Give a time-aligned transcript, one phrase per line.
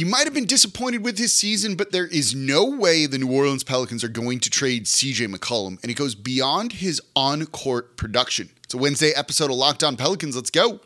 [0.00, 3.30] you might have been disappointed with his season, but there is no way the New
[3.30, 7.96] Orleans Pelicans are going to trade CJ McCollum, and it goes beyond his on court
[7.96, 8.50] production.
[8.64, 10.34] It's a Wednesday episode of Locked On Pelicans.
[10.34, 10.80] Let's go.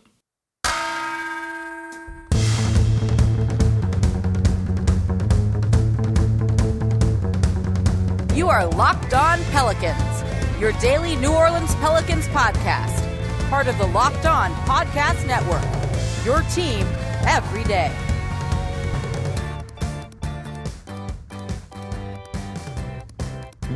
[8.35, 14.27] You are Locked On Pelicans, your daily New Orleans Pelicans podcast, part of the Locked
[14.27, 15.65] On Podcast Network.
[16.27, 16.87] Your team
[17.27, 17.91] every day.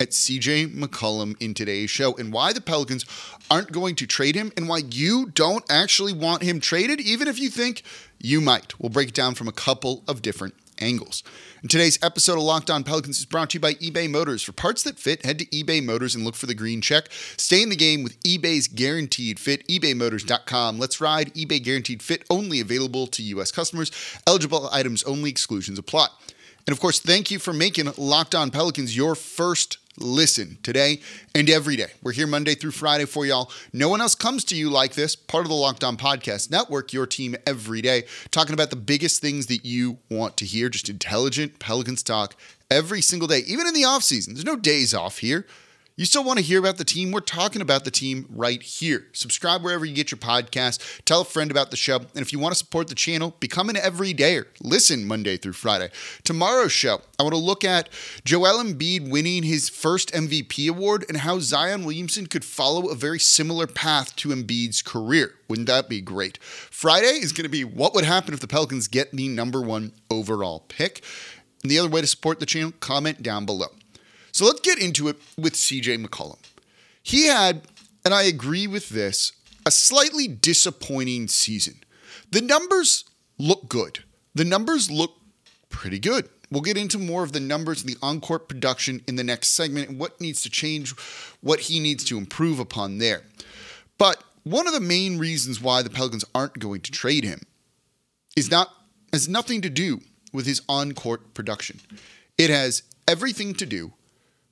[0.00, 3.04] at CJ McCollum in today's show and why the Pelicans
[3.50, 7.38] aren't going to trade him and why you don't actually want him traded, even if
[7.38, 7.82] you think
[8.18, 8.78] you might.
[8.78, 11.22] We'll break it down from a couple of different angles.
[11.62, 14.42] In today's episode of Locked On Pelicans is brought to you by eBay Motors.
[14.42, 17.08] For parts that fit, head to eBay Motors and look for the green check.
[17.10, 20.78] Stay in the game with eBay's guaranteed fit, ebaymotors.com.
[20.78, 23.50] Let's ride eBay guaranteed fit only available to U.S.
[23.50, 23.90] customers.
[24.26, 26.08] Eligible items only, exclusions apply.
[26.66, 31.00] And of course, thank you for making Locked On Pelicans your first listen today
[31.34, 31.92] and every day.
[32.02, 33.50] We're here Monday through Friday for y'all.
[33.72, 36.92] No one else comes to you like this, part of the Locked On Podcast Network,
[36.92, 40.88] your team every day, talking about the biggest things that you want to hear, just
[40.88, 42.36] intelligent Pelicans talk
[42.70, 44.34] every single day, even in the off season.
[44.34, 45.46] There's no days off here.
[45.98, 47.10] You still want to hear about the team?
[47.10, 49.08] We're talking about the team right here.
[49.12, 51.02] Subscribe wherever you get your podcast.
[51.04, 51.96] Tell a friend about the show.
[51.96, 54.46] And if you want to support the channel, become an everydayer.
[54.62, 55.90] Listen Monday through Friday.
[56.22, 57.88] Tomorrow's show, I want to look at
[58.24, 63.18] Joel Embiid winning his first MVP award and how Zion Williamson could follow a very
[63.18, 65.34] similar path to Embiid's career.
[65.48, 66.38] Wouldn't that be great?
[66.40, 69.90] Friday is going to be what would happen if the Pelicans get the number one
[70.12, 71.02] overall pick.
[71.64, 73.70] And the other way to support the channel, comment down below.
[74.38, 76.38] So let's get into it with CJ McCollum.
[77.02, 77.62] He had,
[78.04, 79.32] and I agree with this,
[79.66, 81.82] a slightly disappointing season.
[82.30, 83.02] The numbers
[83.36, 84.04] look good.
[84.36, 85.16] The numbers look
[85.70, 86.28] pretty good.
[86.52, 89.88] We'll get into more of the numbers and the on-court production in the next segment
[89.88, 90.92] and what needs to change,
[91.40, 93.22] what he needs to improve upon there.
[93.98, 97.40] But one of the main reasons why the Pelicans aren't going to trade him
[98.36, 98.72] is not
[99.12, 100.00] has nothing to do
[100.32, 101.80] with his on-court production.
[102.38, 103.94] It has everything to do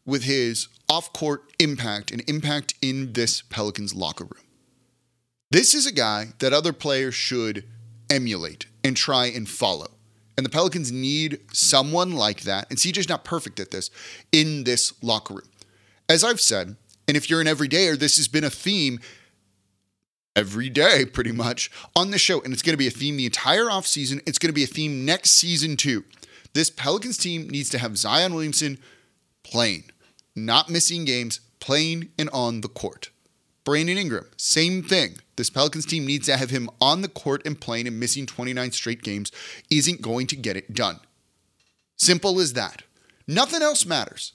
[0.06, 4.44] with his off court impact and impact in this Pelicans locker room.
[5.50, 7.64] This is a guy that other players should
[8.08, 9.88] emulate and try and follow.
[10.36, 12.66] And the Pelicans need someone like that.
[12.70, 13.90] And CJ's not perfect at this
[14.32, 15.48] in this locker room.
[16.08, 16.76] As I've said,
[17.08, 19.00] and if you're an everydayer, this has been a theme
[20.34, 22.40] every day pretty much on the show.
[22.42, 24.20] And it's going to be a theme the entire offseason.
[24.26, 26.04] It's going to be a theme next season too.
[26.52, 28.78] This Pelicans team needs to have Zion Williamson
[29.42, 29.84] playing
[30.36, 33.10] not missing games, playing and on the court.
[33.64, 35.16] Brandon Ingram, same thing.
[35.34, 38.70] This Pelicans team needs to have him on the court and playing and missing 29
[38.70, 39.32] straight games
[39.70, 41.00] isn't going to get it done.
[41.96, 42.82] Simple as that.
[43.26, 44.34] Nothing else matters.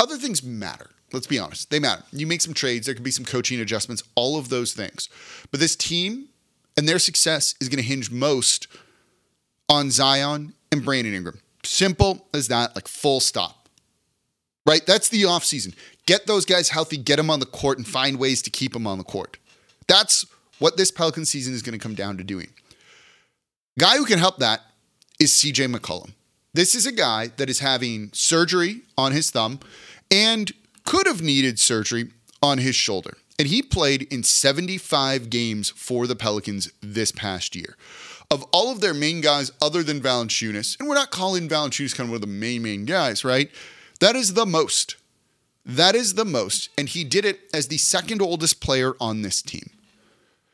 [0.00, 0.90] Other things matter.
[1.12, 1.70] Let's be honest.
[1.70, 2.04] They matter.
[2.12, 5.08] You make some trades, there could be some coaching adjustments, all of those things.
[5.50, 6.28] But this team
[6.76, 8.68] and their success is going to hinge most
[9.68, 11.40] on Zion and Brandon Ingram.
[11.64, 13.61] Simple as that, like full stop
[14.66, 14.84] right?
[14.86, 15.74] That's the offseason.
[16.06, 18.86] Get those guys healthy, get them on the court, and find ways to keep them
[18.86, 19.38] on the court.
[19.88, 20.26] That's
[20.58, 22.48] what this Pelican season is going to come down to doing.
[23.78, 24.60] Guy who can help that
[25.18, 26.12] is CJ McCollum.
[26.54, 29.60] This is a guy that is having surgery on his thumb
[30.10, 30.52] and
[30.84, 32.10] could have needed surgery
[32.42, 33.16] on his shoulder.
[33.38, 37.76] And he played in 75 games for the Pelicans this past year.
[38.30, 42.06] Of all of their main guys, other than Valanciunas, and we're not calling Valanciunas kind
[42.06, 43.50] of one of the main, main guys, right?
[44.02, 44.96] That is the most.
[45.64, 46.70] That is the most.
[46.76, 49.70] And he did it as the second oldest player on this team.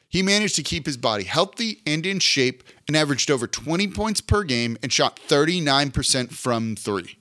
[0.07, 4.21] He managed to keep his body healthy and in shape and averaged over 20 points
[4.21, 7.17] per game and shot 39% from three.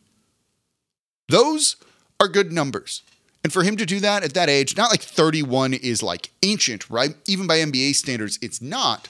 [1.30, 1.78] Those
[2.20, 3.04] are good numbers.
[3.42, 6.90] And for him to do that at that age, not like 31 is like ancient,
[6.90, 7.16] right?
[7.26, 9.08] Even by NBA standards, it's not.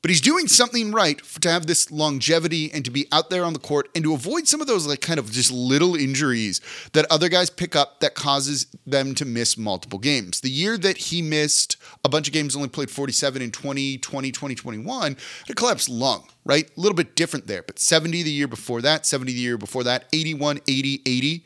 [0.00, 3.44] But he's doing something right for, to have this longevity and to be out there
[3.44, 6.60] on the court and to avoid some of those like kind of just little injuries
[6.92, 10.40] that other guys pick up that causes them to miss multiple games.
[10.40, 15.12] The year that he missed a bunch of games, only played 47 in 2020, 2021,
[15.12, 16.70] had a collapsed lung, right?
[16.76, 19.84] A little bit different there, but 70 the year before that, 70 the year before
[19.84, 21.44] that, 81, 80, 80.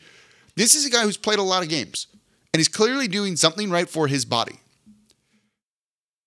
[0.56, 2.06] This is a guy who's played a lot of games
[2.52, 4.60] and he's clearly doing something right for his body.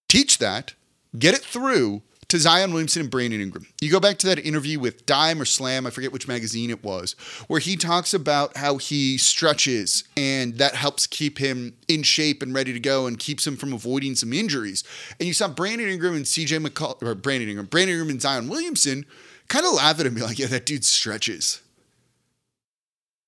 [0.07, 0.73] teach that,
[1.17, 2.01] get it through
[2.35, 3.65] to Zion Williamson and Brandon Ingram.
[3.81, 6.83] You go back to that interview with Dime or Slam, I forget which magazine it
[6.83, 7.13] was,
[7.47, 12.53] where he talks about how he stretches and that helps keep him in shape and
[12.53, 14.83] ready to go and keeps him from avoiding some injuries.
[15.19, 18.49] And you saw Brandon Ingram and CJ McCall or Brandon Ingram, Brandon Ingram and Zion
[18.49, 19.05] Williamson
[19.47, 21.61] kind of laugh at him be like, yeah, that dude stretches.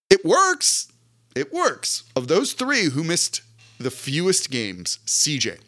[0.10, 0.92] It works.
[1.36, 2.04] It works.
[2.16, 3.42] Of those three who missed
[3.80, 5.60] the fewest games, CJ.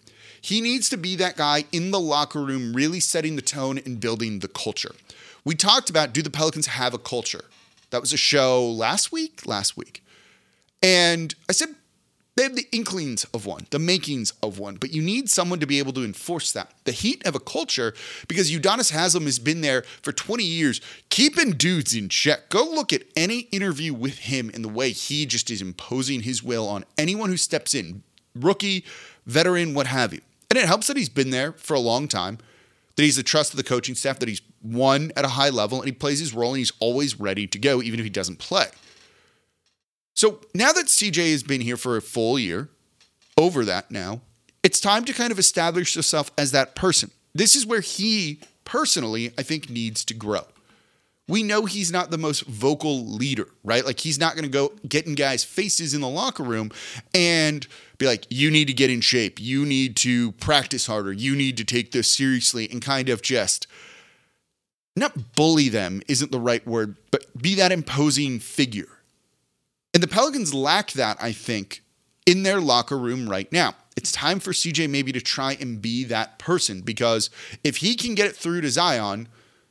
[0.42, 4.00] He needs to be that guy in the locker room, really setting the tone and
[4.00, 4.96] building the culture.
[5.46, 7.46] We talked about do the Pelicans have a culture?
[7.92, 10.04] That was a show last week, last week.
[10.82, 11.70] And I said
[12.40, 15.68] they have the inklings of one, the makings of one, but you need someone to
[15.68, 16.72] be able to enforce that.
[16.86, 17.94] The Heat have a culture
[18.30, 22.48] because Udonis Haslem has been there for 20 years, keeping dudes in check.
[22.48, 26.42] Go look at any interview with him and the way he just is imposing his
[26.42, 28.04] will on anyone who steps in,
[28.34, 28.86] rookie,
[29.26, 30.22] veteran, what have you.
[30.50, 32.40] And it helps that he's been there for a long time,
[32.96, 35.80] that he's the trust of the coaching staff, that he's won at a high level,
[35.80, 38.40] and he plays his role and he's always ready to go, even if he doesn't
[38.40, 38.68] play.
[40.16, 42.70] So now that CJ has been here for a full year,
[43.38, 44.22] over that now,
[44.64, 47.12] it's time to kind of establish yourself as that person.
[47.34, 50.46] This is where he personally, I think, needs to grow
[51.30, 53.86] we know he's not the most vocal leader, right?
[53.86, 56.72] Like he's not going to go get in guys' faces in the locker room
[57.14, 57.66] and
[58.00, 59.40] be like, you need to get in shape.
[59.40, 61.14] You need to practice harder.
[61.14, 63.68] You need to take this seriously and kind of just
[64.96, 68.88] not bully them isn't the right word, but be that imposing figure.
[69.94, 71.84] And the Pelicans lack that, I think,
[72.26, 73.76] in their locker room right now.
[73.96, 77.30] It's time for CJ maybe to try and be that person because
[77.64, 79.28] if he can get it through to Zion,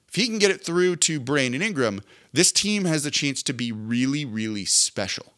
[0.07, 2.03] if he can get it through to Brandon Ingram,
[2.33, 5.33] this team has a chance to be really, really special.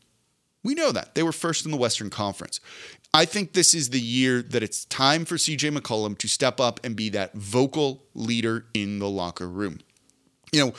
[0.63, 1.15] We know that.
[1.15, 2.61] They were first in the Western Conference.
[3.13, 6.81] I think this is the year that it's time for CJ McCollum to step up
[6.85, 9.81] and be that vocal leader in the locker room.
[10.53, 10.75] You know,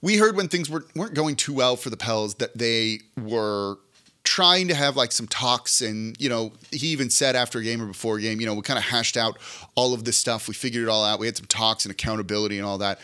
[0.00, 3.76] we heard when things were, weren't going too well for the Pels that they were
[4.24, 7.80] trying to have like some talks and you know he even said after a game
[7.80, 9.38] or before a game you know we kind of hashed out
[9.74, 12.58] all of this stuff we figured it all out we had some talks and accountability
[12.58, 12.98] and all that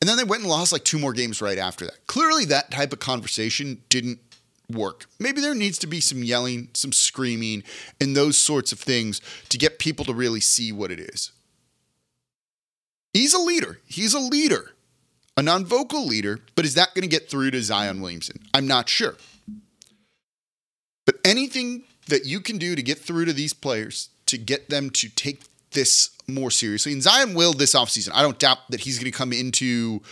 [0.00, 2.06] and then they went and lost like two more games right after that.
[2.06, 4.20] Clearly, that type of conversation didn't
[4.70, 5.06] work.
[5.18, 7.62] Maybe there needs to be some yelling, some screaming,
[8.00, 11.32] and those sorts of things to get people to really see what it is.
[13.14, 13.80] He's a leader.
[13.86, 14.74] He's a leader,
[15.36, 18.40] a non vocal leader, but is that going to get through to Zion Williamson?
[18.52, 19.16] I'm not sure.
[21.06, 24.90] But anything that you can do to get through to these players, to get them
[24.90, 26.92] to take this more seriously.
[26.92, 28.10] And Zion will this offseason.
[28.14, 30.02] I don't doubt that he's going to come into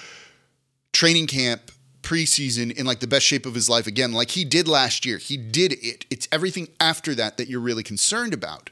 [0.92, 1.70] training camp
[2.06, 5.18] preseason in like the best shape of his life again, like he did last year.
[5.18, 6.06] He did it.
[6.08, 8.70] It's everything after that that you're really concerned about.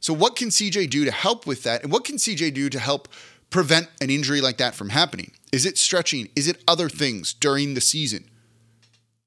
[0.00, 1.82] So, what can CJ do to help with that?
[1.82, 3.08] And what can CJ do to help
[3.48, 5.32] prevent an injury like that from happening?
[5.50, 6.28] Is it stretching?
[6.36, 8.28] Is it other things during the season?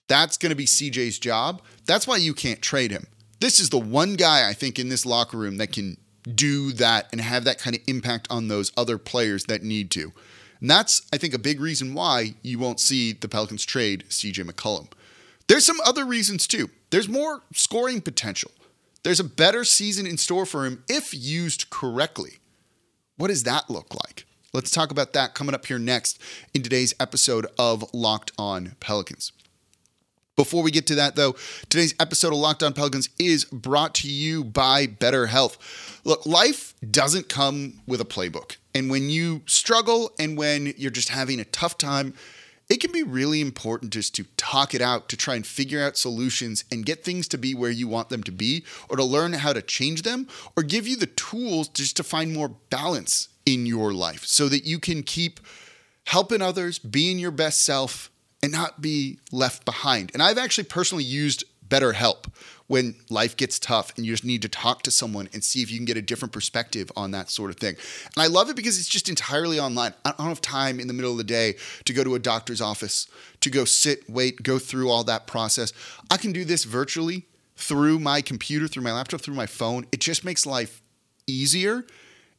[0.08, 1.64] That's going to be CJ's job.
[1.88, 3.08] That's why you can't trade him.
[3.40, 5.98] This is the one guy I think in this locker room that can
[6.36, 10.14] do that and have that kind of impact on those other players that need to.
[10.60, 14.50] And that's, I think, a big reason why you won't see the Pelicans trade CJ
[14.50, 14.90] McCollum.
[15.48, 16.70] There's some other reasons too.
[16.90, 18.52] There's more scoring potential.
[19.04, 22.40] There's a better season in store for him if used correctly.
[23.16, 24.26] What does that look like?
[24.54, 26.22] Let's talk about that coming up here next
[26.54, 29.32] in today's episode of Locked On Pelicans.
[30.36, 31.36] Before we get to that, though,
[31.68, 35.58] today's episode of Locked On Pelicans is brought to you by BetterHelp.
[36.04, 38.58] Look, life doesn't come with a playbook.
[38.78, 42.14] And when you struggle and when you're just having a tough time,
[42.70, 45.98] it can be really important just to talk it out, to try and figure out
[45.98, 49.34] solutions and get things to be where you want them to be, or to learn
[49.34, 53.66] how to change them, or give you the tools just to find more balance in
[53.66, 55.40] your life so that you can keep
[56.04, 58.12] helping others, being your best self,
[58.44, 60.12] and not be left behind.
[60.14, 62.26] And I've actually personally used BetterHelp
[62.68, 65.72] when life gets tough and you just need to talk to someone and see if
[65.72, 67.76] you can get a different perspective on that sort of thing.
[68.16, 69.94] And I love it because it's just entirely online.
[70.04, 71.56] I don't have time in the middle of the day
[71.86, 73.08] to go to a doctor's office,
[73.42, 75.72] to go sit, wait, go through all that process.
[76.12, 79.86] I can do this virtually through my computer, through my laptop, through my phone.
[79.92, 80.82] It just makes life
[81.26, 81.86] easier.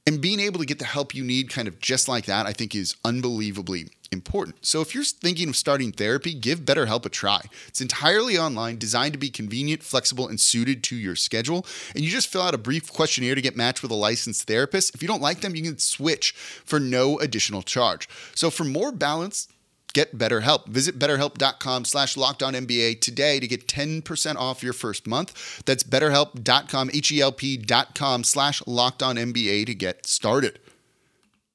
[0.08, 2.54] And being able to get the help you need kind of just like that, I
[2.54, 4.56] think is unbelievably important.
[4.62, 7.42] So if you're thinking of starting therapy, give BetterHelp a try.
[7.66, 11.66] It's entirely online, designed to be convenient, flexible, and suited to your schedule.
[11.94, 14.94] And you just fill out a brief questionnaire to get matched with a licensed therapist.
[14.94, 18.08] If you don't like them, you can switch for no additional charge.
[18.34, 19.46] So for more balance,
[19.92, 20.66] get BetterHelp.
[20.66, 25.64] Visit betterhelp.com slash NBA today to get 10% off your first month.
[25.64, 30.58] That's betterhelp.com, H-E-L-P dot com slash NBA to get started.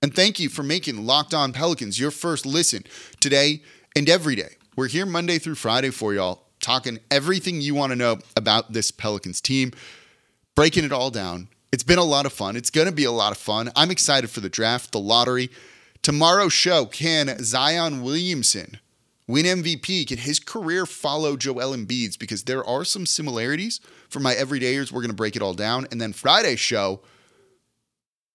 [0.02, 2.84] And thank you for making Locked On Pelicans your first listen
[3.22, 3.62] today
[3.96, 4.58] and every day.
[4.76, 8.92] We're here Monday through Friday for y'all, talking everything you want to know about this
[8.92, 9.72] Pelicans team,
[10.56, 11.48] breaking it all down.
[11.72, 12.56] It's been a lot of fun.
[12.56, 13.72] It's going to be a lot of fun.
[13.76, 15.50] I'm excited for the draft, the lottery.
[16.04, 18.80] Tomorrow's show can Zion Williamson
[19.26, 20.06] win MVP?
[20.06, 22.18] Can his career follow Joel Embiid's?
[22.18, 23.80] Because there are some similarities
[24.10, 24.92] for my everydayers.
[24.92, 25.88] We're going to break it all down.
[25.92, 27.00] And then Friday's show,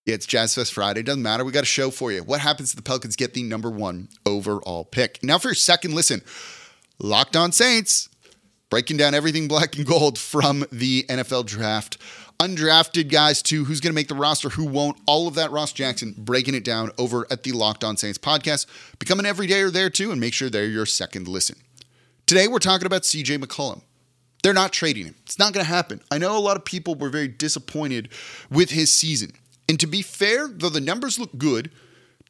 [0.07, 1.03] yeah, it's Jazz Fest Friday.
[1.03, 1.45] Doesn't matter.
[1.45, 2.23] We got a show for you.
[2.23, 5.23] What happens if the Pelicans get the number one overall pick?
[5.23, 6.23] Now for your second listen,
[6.99, 8.09] Locked On Saints,
[8.71, 11.99] breaking down everything black and gold from the NFL draft
[12.41, 15.51] undrafted guys too, who's going to make the roster, who won't, all of that.
[15.51, 18.67] Ross Jackson breaking it down over at the Locked On Saints podcast.
[18.99, 21.57] Become an everydayer there too, and make sure they're your second listen.
[22.27, 23.83] Today we're talking about CJ McCollum.
[24.43, 25.17] They're not trading him.
[25.25, 26.01] It's not going to happen.
[26.11, 28.09] I know a lot of people were very disappointed
[28.51, 29.33] with his season.
[29.69, 31.71] And to be fair, though the numbers look good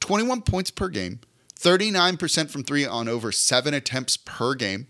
[0.01, 1.21] 21 points per game,
[1.59, 4.87] 39% from three on over seven attempts per game,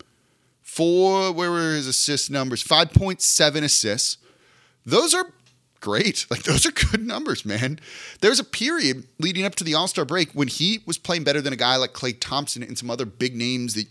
[0.63, 2.63] four, where were his assist numbers?
[2.63, 4.19] 5.7 assists,
[4.89, 5.27] those are
[5.81, 6.27] great.
[6.31, 7.79] Like those are good numbers, man.
[8.21, 11.41] There's a period leading up to the All Star break when he was playing better
[11.41, 13.87] than a guy like Klay Thompson and some other big names that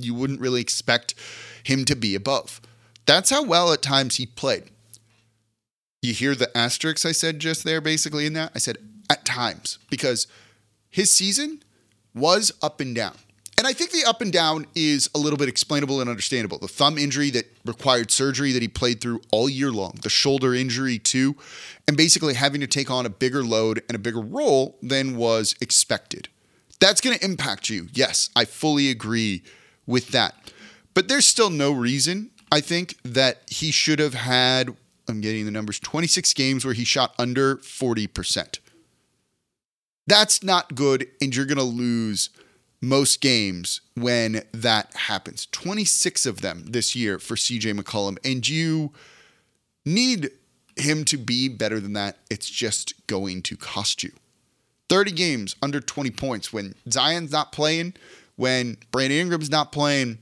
[0.00, 1.14] you wouldn't really expect
[1.64, 2.60] him to be above.
[3.06, 4.64] That's how well at times he played.
[6.00, 8.52] You hear the asterisks I said just there, basically in that?
[8.54, 8.78] I said
[9.08, 10.26] at times because
[10.90, 11.62] his season
[12.14, 13.16] was up and down.
[13.62, 16.58] And I think the up and down is a little bit explainable and understandable.
[16.58, 20.52] The thumb injury that required surgery that he played through all year long, the shoulder
[20.52, 21.36] injury too,
[21.86, 25.54] and basically having to take on a bigger load and a bigger role than was
[25.60, 26.28] expected.
[26.80, 27.86] That's going to impact you.
[27.92, 29.44] Yes, I fully agree
[29.86, 30.52] with that.
[30.92, 34.76] But there's still no reason, I think, that he should have had,
[35.06, 38.58] I'm getting the numbers, 26 games where he shot under 40%.
[40.08, 42.30] That's not good, and you're going to lose
[42.82, 45.46] most games when that happens.
[45.52, 48.18] 26 of them this year for CJ McCollum.
[48.24, 48.92] And you
[49.86, 50.30] need
[50.76, 52.18] him to be better than that.
[52.28, 54.10] It's just going to cost you.
[54.88, 57.94] 30 games under 20 points when Zion's not playing,
[58.36, 60.18] when Brandon Ingram's not playing.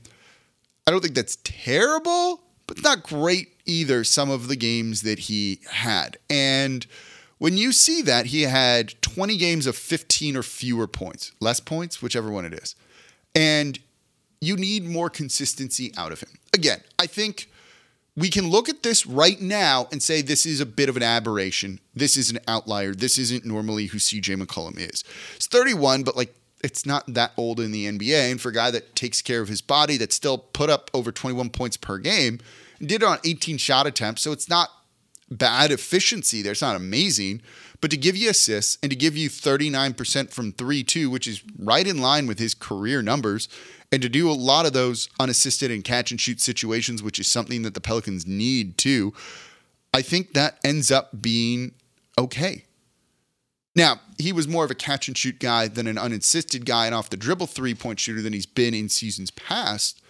[0.85, 5.61] I don't think that's terrible, but not great either, some of the games that he
[5.69, 6.17] had.
[6.29, 6.85] And
[7.41, 11.99] when you see that, he had 20 games of 15 or fewer points, less points,
[11.99, 12.75] whichever one it is.
[13.33, 13.79] And
[14.39, 16.29] you need more consistency out of him.
[16.53, 17.49] Again, I think
[18.15, 21.01] we can look at this right now and say this is a bit of an
[21.01, 21.79] aberration.
[21.95, 22.93] This is an outlier.
[22.93, 25.03] This isn't normally who CJ McCollum is.
[25.35, 28.29] It's 31, but like it's not that old in the NBA.
[28.29, 31.11] And for a guy that takes care of his body, that still put up over
[31.11, 32.39] 21 points per game,
[32.77, 34.21] and did it on 18 shot attempts.
[34.21, 34.69] So it's not
[35.31, 36.51] bad efficiency there.
[36.51, 37.41] It's not amazing,
[37.79, 41.41] but to give you assists and to give you 39% from 3 2, which is
[41.57, 43.47] right in line with his career numbers,
[43.91, 47.27] and to do a lot of those unassisted and catch and shoot situations, which is
[47.27, 49.13] something that the Pelicans need too,
[49.93, 51.73] I think that ends up being
[52.17, 52.65] okay.
[53.75, 56.95] Now, he was more of a catch and shoot guy than an unassisted guy and
[56.95, 60.01] off the dribble three point shooter than he's been in seasons past,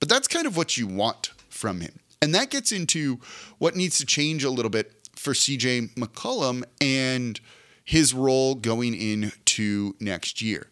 [0.00, 2.00] but that's kind of what you want from him.
[2.22, 3.18] And that gets into
[3.58, 7.40] what needs to change a little bit for CJ McCollum and
[7.84, 10.68] his role going into next year.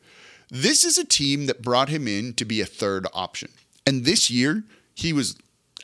[0.49, 3.51] This is a team that brought him in to be a third option.
[3.85, 4.65] And this year,
[4.95, 5.37] he was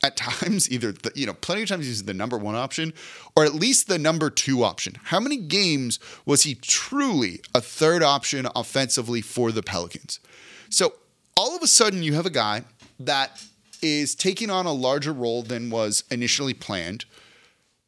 [0.03, 2.93] at times either the, you know plenty of times he's the number one option
[3.35, 8.03] or at least the number two option how many games was he truly a third
[8.03, 10.21] option offensively for the pelicans
[10.69, 10.93] so
[11.37, 12.63] all of a sudden you have a guy
[13.01, 13.43] that
[13.83, 17.05] is taking on a larger role than was initially planned,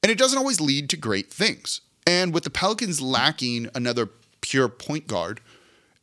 [0.03, 1.81] and it doesn't always lead to great things.
[2.07, 4.09] And with the Pelicans lacking another
[4.41, 5.41] pure point guard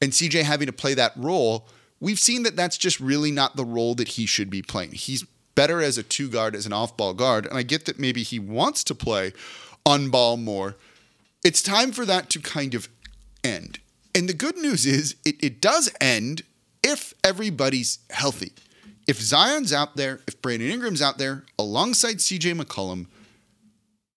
[0.02, 1.68] and CJ having to play that role,
[2.00, 4.92] we've seen that that's just really not the role that he should be playing.
[4.92, 5.24] He's
[5.56, 7.46] better as a two guard, as an off ball guard.
[7.46, 9.34] And I get that maybe he wants to play
[9.86, 10.76] on ball more.
[11.44, 12.90] It's time for that to kind of
[13.44, 13.80] end.
[14.14, 16.44] And the good news is it, it does end
[16.84, 18.54] if everybody's healthy
[19.08, 23.08] if Zion's out there, if Brandon Ingram's out there alongside CJ McCollum,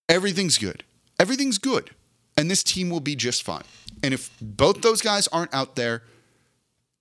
[0.07, 0.83] everything's good.
[1.19, 1.91] Everything's good.
[2.37, 3.63] And this team will be just fine.
[4.01, 6.03] And if both those guys aren't out there,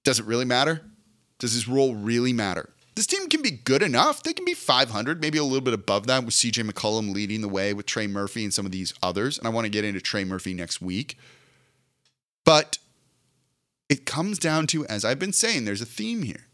[0.04, 0.82] does it really matter?
[1.38, 2.70] Does his role really matter?
[2.96, 4.24] This team can be good enough.
[4.24, 7.48] They can be 500, maybe a little bit above that with CJ McCollum leading the
[7.48, 9.38] way with Trey Murphy and some of these others.
[9.38, 11.16] And I want to get into Trey Murphy next week.
[12.44, 12.78] But
[13.88, 16.47] it comes down to, as I've been saying, there's a theme here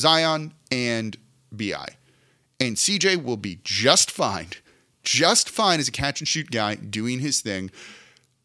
[0.00, 1.16] Zion and
[1.52, 1.88] BI.
[2.58, 4.48] And CJ will be just fine,
[5.02, 7.70] just fine as a catch and shoot guy doing his thing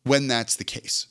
[0.03, 1.07] when that's the case.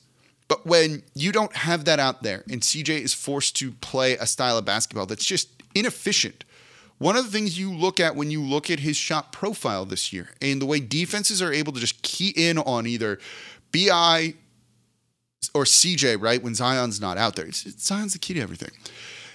[0.47, 4.25] But when you don't have that out there and CJ is forced to play a
[4.25, 6.45] style of basketball that's just inefficient,
[6.97, 10.13] one of the things you look at when you look at his shot profile this
[10.13, 13.19] year and the way defenses are able to just key in on either
[13.71, 14.35] BI
[15.53, 16.41] or CJ, right?
[16.41, 18.71] When Zion's not out there, it's, Zion's the key to everything.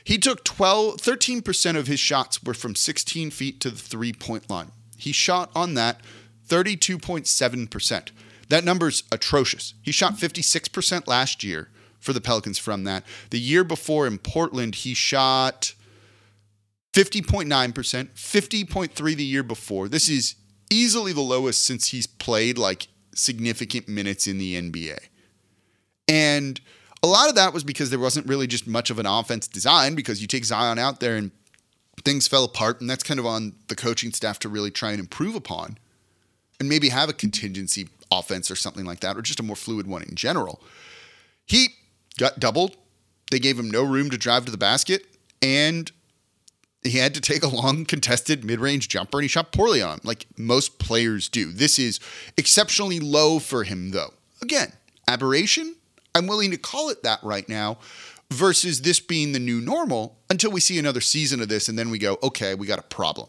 [0.04, 4.48] He took 12, 13% of his shots were from 16 feet to the three point
[4.50, 4.72] line.
[4.96, 6.00] He shot on that
[6.48, 8.08] 32.7%.
[8.48, 9.74] That number's atrocious.
[9.82, 11.68] He shot 56% last year
[12.00, 13.04] for the Pelicans from that.
[13.30, 15.74] The year before in Portland, he shot
[16.92, 19.88] 50.9%, 50.3 the year before.
[19.88, 20.34] This is
[20.70, 24.98] easily the lowest since he's played like significant minutes in the NBA.
[26.08, 26.60] And
[27.02, 29.94] a lot of that was because there wasn't really just much of an offense design
[29.94, 31.30] because you take Zion out there and
[32.04, 32.80] things fell apart.
[32.80, 35.78] And that's kind of on the coaching staff to really try and improve upon
[36.58, 39.86] and maybe have a contingency offense or something like that, or just a more fluid
[39.86, 40.60] one in general.
[41.46, 41.68] He
[42.18, 42.76] got doubled.
[43.30, 45.06] They gave him no room to drive to the basket.
[45.40, 45.90] And
[46.82, 50.00] he had to take a long contested mid-range jumper and he shot poorly on him
[50.02, 52.00] like most players do this is
[52.36, 54.72] exceptionally low for him though again
[55.06, 55.76] aberration
[56.14, 57.78] I'm willing to call it that right now
[58.30, 61.90] versus this being the new normal until we see another season of this and then
[61.90, 63.28] we go, okay, we got a problem.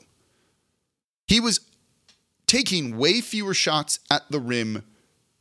[1.28, 1.60] He was
[2.48, 4.84] taking way fewer shots at the rim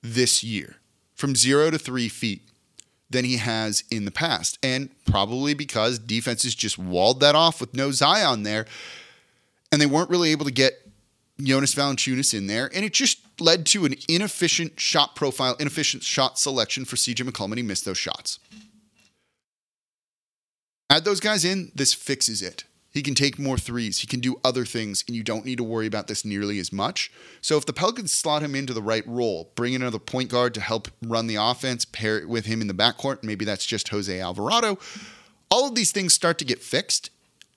[0.03, 0.77] this year
[1.15, 2.43] from zero to three feet
[3.11, 4.59] than he has in the past.
[4.63, 8.67] And probably because defenses just walled that off with no Zion there.
[9.73, 10.91] And they weren't really able to get
[11.43, 16.39] Jonas Valanciunas in there, and it just led to an inefficient shot profile, inefficient shot
[16.39, 18.39] selection for CJ McCollum, and he missed those shots.
[20.89, 22.65] Add those guys in, this fixes it.
[22.93, 24.01] He can take more threes.
[24.01, 26.73] He can do other things, and you don't need to worry about this nearly as
[26.73, 27.13] much.
[27.41, 30.55] So, if the Pelicans slot him into the right role, bring in another point guard
[30.55, 33.91] to help run the offense, pair it with him in the backcourt, maybe that's just
[33.91, 34.79] Jose Alvarado,
[35.51, 37.11] all of these things start to get fixed,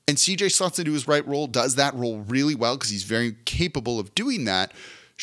[0.08, 3.36] and CJ slots into his right role, does that role really well because he's very
[3.46, 4.72] capable of doing that,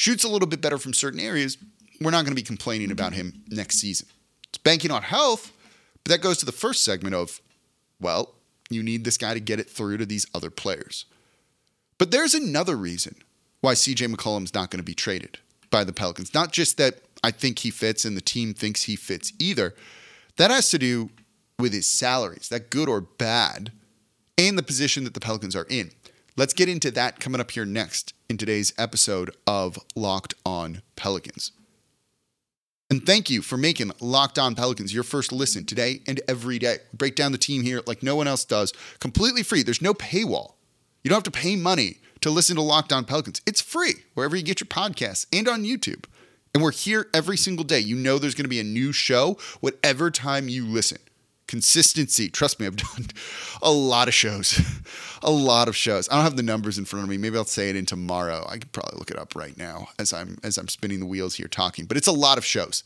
[0.00, 1.58] shoots a little bit better from certain areas.
[2.00, 4.08] We're not going to be complaining about him next season.
[4.48, 5.52] It's banking on health,
[6.02, 7.42] but that goes to the first segment of,
[8.00, 8.34] well,
[8.70, 11.04] you need this guy to get it through to these other players.
[11.98, 13.16] But there's another reason
[13.60, 16.32] why CJ McCollum's not going to be traded by the Pelicans.
[16.32, 19.74] Not just that I think he fits and the team thinks he fits either.
[20.38, 21.10] That has to do
[21.58, 23.70] with his salaries, that good or bad
[24.38, 25.90] and the position that the Pelicans are in.
[26.40, 31.52] Let's get into that coming up here next in today's episode of Locked On Pelicans.
[32.88, 36.78] And thank you for making Locked On Pelicans your first listen today and every day.
[36.94, 39.62] Break down the team here like no one else does, completely free.
[39.62, 40.54] There's no paywall.
[41.04, 43.42] You don't have to pay money to listen to Locked On Pelicans.
[43.46, 46.06] It's free wherever you get your podcasts and on YouTube.
[46.54, 47.80] And we're here every single day.
[47.80, 51.00] You know there's going to be a new show whatever time you listen
[51.50, 52.30] consistency.
[52.30, 53.08] Trust me, I've done
[53.60, 54.58] a lot of shows,
[55.22, 56.08] a lot of shows.
[56.08, 57.18] I don't have the numbers in front of me.
[57.18, 58.46] Maybe I'll say it in tomorrow.
[58.48, 61.34] I could probably look it up right now as I'm as I'm spinning the wheels
[61.34, 61.86] here talking.
[61.86, 62.84] But it's a lot of shows.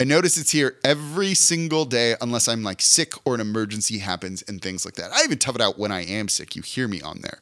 [0.00, 4.42] And notice it's here every single day unless I'm like sick or an emergency happens
[4.42, 5.12] and things like that.
[5.12, 6.56] I even tough it out when I am sick.
[6.56, 7.38] You hear me on there.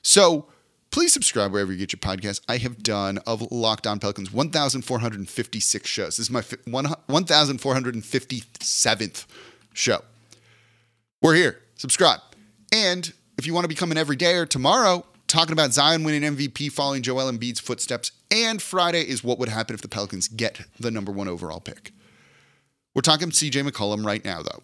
[0.00, 0.46] So
[0.90, 2.40] please subscribe wherever you get your podcast.
[2.48, 6.16] I have done of Locked On Pelicans 1,456 shows.
[6.16, 9.26] This is my 1,457th
[9.72, 10.00] show.
[11.20, 11.60] We're here.
[11.76, 12.20] Subscribe.
[12.72, 17.02] And if you want to become an everydayer tomorrow, talking about Zion winning MVP, following
[17.02, 21.12] Joel Embiid's footsteps, and Friday is what would happen if the Pelicans get the number
[21.12, 21.92] one overall pick.
[22.94, 24.62] We're talking CJ McCollum right now, though.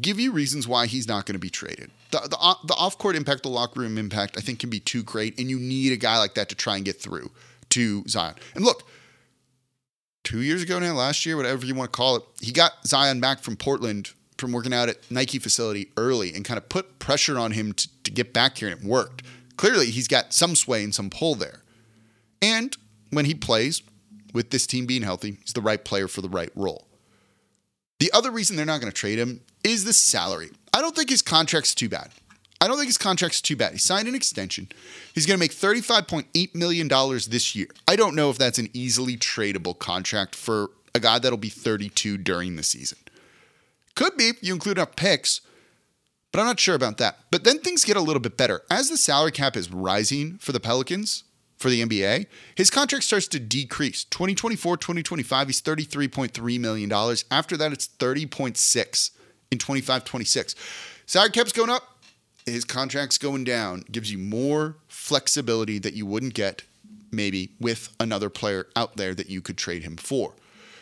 [0.00, 1.90] Give you reasons why he's not going to be traded.
[2.10, 4.80] The, the, uh, the off court impact, the locker room impact, I think can be
[4.80, 7.30] too great, and you need a guy like that to try and get through
[7.70, 8.34] to Zion.
[8.54, 8.84] And look,
[10.22, 13.20] two years ago now, last year, whatever you want to call it, he got Zion
[13.20, 17.38] back from Portland from working out at Nike facility early and kind of put pressure
[17.38, 19.22] on him to, to get back here, and it worked.
[19.56, 21.62] Clearly, he's got some sway and some pull there.
[22.42, 22.76] And
[23.10, 23.82] when he plays,
[24.36, 26.86] with this team being healthy, he's the right player for the right role.
[27.98, 30.50] The other reason they're not going to trade him is the salary.
[30.74, 32.10] I don't think his contract's too bad.
[32.60, 33.72] I don't think his contract's too bad.
[33.72, 34.68] He signed an extension.
[35.14, 36.88] He's going to make $35.8 million
[37.28, 37.68] this year.
[37.88, 42.18] I don't know if that's an easily tradable contract for a guy that'll be 32
[42.18, 42.98] during the season.
[43.96, 45.40] Could be you include enough picks,
[46.30, 47.18] but I'm not sure about that.
[47.32, 48.62] But then things get a little bit better.
[48.70, 51.24] As the salary cap is rising for the Pelicans,
[51.56, 54.04] for the NBA, his contract starts to decrease.
[54.04, 56.92] 2024, 2025, he's $33.3 million.
[57.30, 59.10] After that, it's 30.6.
[59.50, 60.54] in 25 26.
[61.06, 61.82] Salary cap's going up,
[62.44, 63.84] his contract's going down.
[63.90, 66.62] Gives you more flexibility that you wouldn't get
[67.10, 70.34] maybe with another player out there that you could trade him for.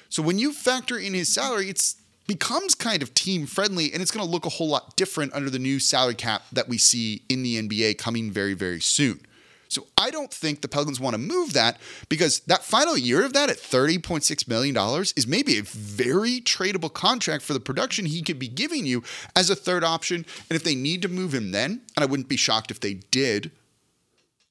[0.08, 1.96] So when you factor in his salary, it's
[2.26, 5.50] becomes kind of team friendly and it's going to look a whole lot different under
[5.50, 9.20] the new salary cap that we see in the NBA coming very very soon.
[9.68, 13.32] So I don't think the Pelicans want to move that because that final year of
[13.32, 14.76] that at $30.6 million
[15.16, 19.02] is maybe a very tradable contract for the production he could be giving you
[19.34, 20.24] as a third option.
[20.48, 22.94] And if they need to move him then, and I wouldn't be shocked if they
[22.94, 23.50] did,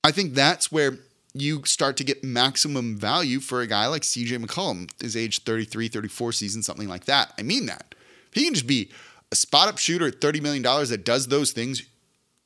[0.04, 0.98] I think that's where
[1.34, 5.88] you start to get maximum value for a guy like CJ McCollum, his age 33,
[5.88, 7.34] 34 season, something like that.
[7.40, 7.96] I mean that.
[8.32, 8.92] He can just be
[9.32, 11.84] a spot up shooter at $30 million that does those things.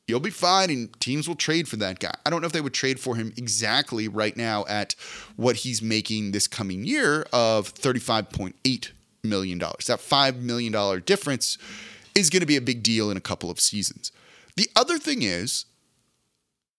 [0.07, 2.13] You'll be fine, and teams will trade for that guy.
[2.25, 4.95] I don't know if they would trade for him exactly right now at
[5.35, 8.91] what he's making this coming year of $35.8
[9.25, 9.59] million.
[9.59, 11.57] That $5 million difference
[12.15, 14.13] is going to be a big deal in a couple of seasons.
[14.55, 15.65] The other thing is,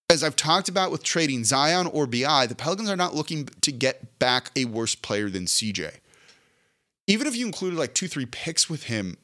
[0.09, 3.71] as I've talked about with trading Zion or BI, the Pelicans are not looking to
[3.71, 5.97] get back a worse player than CJ.
[7.05, 9.17] Even if you included like two, three picks with him,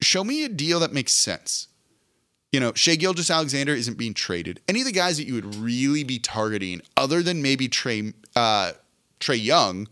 [0.00, 1.68] show me a deal that makes sense.
[2.52, 4.60] You know, Shai Gilgeous-Alexander isn't being traded.
[4.66, 8.72] Any of the guys that you would really be targeting, other than maybe Trey uh,
[9.20, 9.88] Trae Young,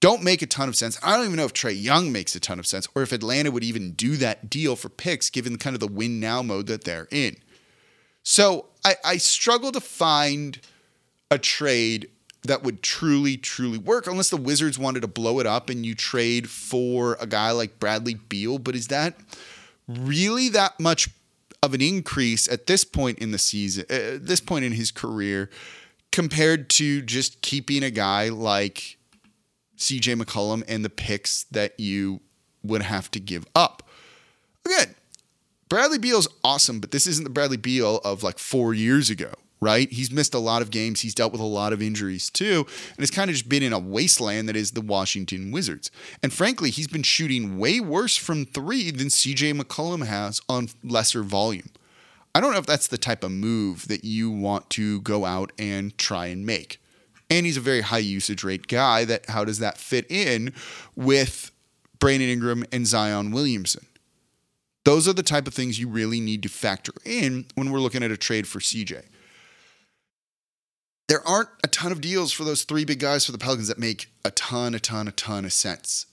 [0.00, 0.98] don't make a ton of sense.
[1.02, 3.50] I don't even know if Trae Young makes a ton of sense, or if Atlanta
[3.50, 6.84] would even do that deal for picks, given kind of the win now mode that
[6.84, 7.36] they're in.
[8.28, 10.58] So I, I struggle to find
[11.30, 12.10] a trade
[12.42, 15.94] that would truly, truly work unless the Wizards wanted to blow it up and you
[15.94, 18.58] trade for a guy like Bradley Beal.
[18.58, 19.14] But is that
[19.86, 21.08] really that much
[21.62, 24.90] of an increase at this point in the season, at uh, this point in his
[24.90, 25.48] career,
[26.10, 28.98] compared to just keeping a guy like
[29.78, 32.20] CJ McCollum and the picks that you
[32.64, 33.84] would have to give up?
[34.64, 34.95] Again,
[35.68, 39.90] Bradley Beal's awesome, but this isn't the Bradley Beal of like four years ago, right?
[39.90, 41.00] He's missed a lot of games.
[41.00, 42.66] He's dealt with a lot of injuries too.
[42.96, 45.90] And it's kind of just been in a wasteland that is the Washington Wizards.
[46.22, 51.24] And frankly, he's been shooting way worse from three than CJ McCollum has on lesser
[51.24, 51.70] volume.
[52.32, 55.50] I don't know if that's the type of move that you want to go out
[55.58, 56.80] and try and make.
[57.28, 60.52] And he's a very high usage rate guy that how does that fit in
[60.94, 61.50] with
[61.98, 63.86] Brandon Ingram and Zion Williamson?
[64.86, 68.04] Those are the type of things you really need to factor in when we're looking
[68.04, 69.02] at a trade for CJ.
[71.08, 73.80] There aren't a ton of deals for those three big guys for the Pelicans that
[73.80, 76.06] make a ton, a ton, a ton of sense.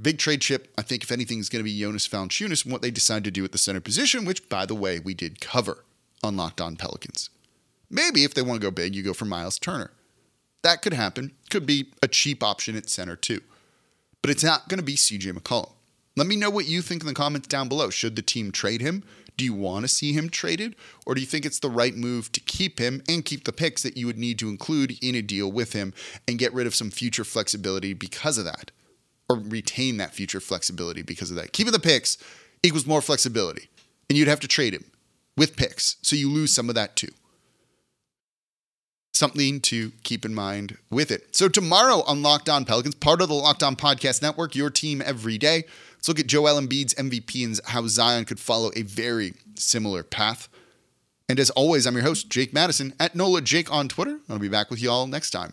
[0.00, 2.80] Big trade chip, I think, if anything, is going to be Jonas Valanciunas and what
[2.80, 5.84] they decide to do at the center position, which, by the way, we did cover
[6.24, 7.28] on Locked On Pelicans.
[7.90, 9.90] Maybe if they want to go big, you go for Miles Turner.
[10.62, 11.32] That could happen.
[11.50, 13.42] Could be a cheap option at center, too.
[14.22, 15.75] But it's not going to be CJ McCollum.
[16.16, 17.90] Let me know what you think in the comments down below.
[17.90, 19.04] Should the team trade him?
[19.36, 20.74] Do you want to see him traded?
[21.04, 23.82] Or do you think it's the right move to keep him and keep the picks
[23.82, 25.92] that you would need to include in a deal with him
[26.26, 28.70] and get rid of some future flexibility because of that?
[29.28, 31.52] Or retain that future flexibility because of that?
[31.52, 32.16] Keeping the picks
[32.62, 33.68] equals more flexibility.
[34.08, 34.86] And you'd have to trade him
[35.36, 35.96] with picks.
[36.00, 37.12] So you lose some of that too
[39.16, 41.34] something to keep in mind with it.
[41.34, 45.02] So tomorrow on Locked On Pelicans, part of the Locked On Podcast Network, your team
[45.04, 45.64] every day.
[46.06, 50.48] Let's look at Joel Embiid's MVP and how Zion could follow a very similar path.
[51.28, 54.20] And as always, I'm your host, Jake Madison at NOLA Jake on Twitter.
[54.28, 55.52] I'll be back with you all next time.